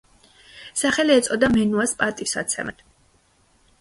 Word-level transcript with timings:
სახელი 0.83 1.17
ეწოდა 1.17 1.49
მენუას 1.57 1.93
პატივსაცემად. 2.03 2.83